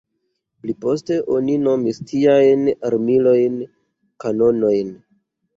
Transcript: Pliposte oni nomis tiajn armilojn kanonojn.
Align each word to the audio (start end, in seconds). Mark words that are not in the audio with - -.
Pliposte 0.61 1.17
oni 1.35 1.57
nomis 1.67 2.01
tiajn 2.13 2.65
armilojn 2.91 3.63
kanonojn. 4.25 4.91